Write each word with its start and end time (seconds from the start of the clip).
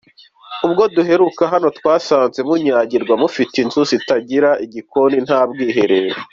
Ubwo 0.65 0.83
duheruka 0.95 1.43
hano 1.53 1.67
twasanze 1.77 2.39
munyagirwa, 2.47 3.13
mufite 3.21 3.55
inzu 3.63 3.81
zitagira 3.91 4.49
igikoni, 4.65 5.17
nta 5.27 5.41
bwiherero…. 5.49 6.19